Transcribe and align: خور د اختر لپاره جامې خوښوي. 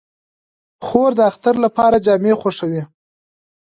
خور 0.85 1.11
د 1.17 1.19
اختر 1.29 1.55
لپاره 1.65 2.03
جامې 2.05 2.33
خوښوي. 2.41 2.83